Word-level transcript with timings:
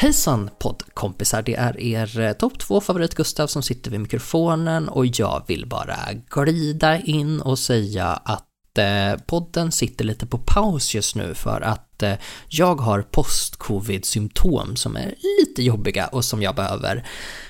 Hejsan 0.00 0.50
poddkompisar, 0.58 1.42
det 1.42 1.54
är 1.54 1.76
er 1.80 2.20
eh, 2.20 2.32
topp 2.32 2.58
2 2.58 2.80
favorit 2.80 3.14
Gustav 3.14 3.46
som 3.46 3.62
sitter 3.62 3.90
vid 3.90 4.00
mikrofonen 4.00 4.88
och 4.88 5.06
jag 5.06 5.42
vill 5.46 5.66
bara 5.66 5.96
glida 6.30 6.98
in 6.98 7.40
och 7.40 7.58
säga 7.58 8.06
att 8.06 8.78
eh, 8.78 9.20
podden 9.26 9.72
sitter 9.72 10.04
lite 10.04 10.26
på 10.26 10.38
paus 10.38 10.94
just 10.94 11.16
nu 11.16 11.34
för 11.34 11.60
att 11.60 12.02
eh, 12.02 12.14
jag 12.48 12.80
har 12.80 13.02
post-covid-symptom 13.02 14.76
som 14.76 14.96
är 14.96 15.14
lite 15.40 15.62
jobbiga 15.62 16.06
och 16.06 16.24
som 16.24 16.42
jag 16.42 16.54
behöver 16.54 17.06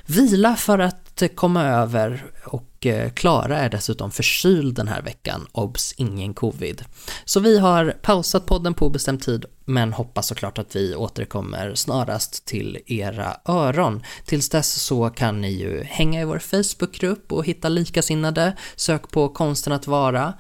vila 0.06 0.56
för 0.56 0.78
att 0.78 1.22
komma 1.34 1.64
över 1.64 2.24
och 2.44 2.69
och 2.86 3.14
Klara 3.14 3.58
är 3.58 3.68
dessutom 3.68 4.10
förkyld 4.10 4.74
den 4.74 4.88
här 4.88 5.02
veckan, 5.02 5.46
obs 5.52 5.94
ingen 5.96 6.34
covid. 6.34 6.84
Så 7.24 7.40
vi 7.40 7.58
har 7.58 7.90
pausat 8.02 8.46
podden 8.46 8.74
på 8.74 8.86
obestämd 8.86 9.22
tid 9.22 9.44
men 9.64 9.92
hoppas 9.92 10.26
såklart 10.26 10.58
att 10.58 10.76
vi 10.76 10.94
återkommer 10.94 11.74
snarast 11.74 12.44
till 12.44 12.78
era 12.86 13.36
öron. 13.44 14.02
Tills 14.24 14.48
dess 14.48 14.82
så 14.82 15.10
kan 15.10 15.40
ni 15.40 15.50
ju 15.50 15.82
hänga 15.82 16.20
i 16.20 16.24
vår 16.24 16.38
Facebookgrupp 16.38 17.32
och 17.32 17.46
hitta 17.46 17.68
likasinnade, 17.68 18.56
sök 18.76 19.10
på 19.10 19.28
konsten 19.28 19.72
att 19.72 19.86
vara. 19.86 20.34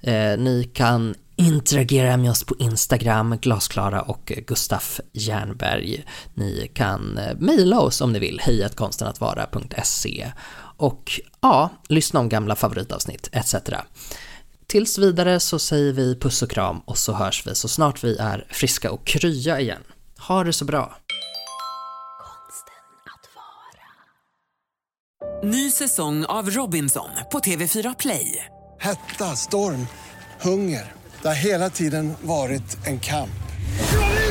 Eh, 0.00 0.38
ni 0.38 0.70
kan 0.74 1.14
interagera 1.36 2.16
med 2.16 2.30
oss 2.30 2.44
på 2.44 2.54
Instagram, 2.58 3.38
Glasklara 3.40 4.02
och 4.02 4.32
Gustaf 4.46 5.00
Jernberg. 5.12 6.04
Ni 6.34 6.70
kan 6.74 7.18
eh, 7.18 7.36
mejla 7.38 7.80
oss 7.80 8.00
om 8.00 8.12
ni 8.12 8.18
vill, 8.18 8.40
hejatkonstenattvara.se 8.40 10.32
och 10.76 11.20
ja, 11.40 11.70
lyssna 11.88 12.20
om 12.20 12.28
gamla 12.28 12.56
favoritavsnitt 12.56 13.28
etc. 13.32 13.54
Tills 14.66 14.98
vidare 14.98 15.40
så 15.40 15.58
säger 15.58 15.92
vi 15.92 16.18
puss 16.18 16.42
och 16.42 16.50
kram 16.50 16.78
och 16.78 16.98
så 16.98 17.12
hörs 17.12 17.46
vi 17.46 17.54
så 17.54 17.68
snart 17.68 18.04
vi 18.04 18.16
är 18.16 18.46
friska 18.50 18.90
och 18.90 19.04
krya 19.04 19.60
igen. 19.60 19.82
Ha 20.18 20.44
det 20.44 20.52
så 20.52 20.64
bra! 20.64 20.96
Ny 25.44 25.70
säsong 25.70 26.24
av 26.24 26.50
Robinson 26.50 27.08
på 27.32 27.38
TV4 27.38 27.96
Play. 27.98 28.44
Hetta, 28.80 29.36
storm, 29.36 29.86
hunger. 30.40 30.92
Det 31.22 31.28
har 31.28 31.34
hela 31.34 31.70
tiden 31.70 32.14
varit 32.22 32.86
en 32.86 33.00
kamp. 33.00 33.30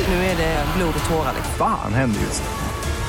Nu 0.08 0.14
är 0.14 0.38
det 0.38 0.66
blod 0.78 0.94
och 1.04 1.10
tårar. 1.10 1.36
Fan 1.58 1.94
händer 1.94 2.22
just 2.22 2.44
nu. 2.44 2.73